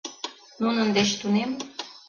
[0.61, 1.51] Нунын деч тунем.